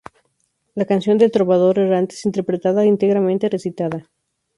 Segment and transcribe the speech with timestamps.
[0.73, 4.09] La "Canción del trovador errante" es interpretada íntegramente recitada.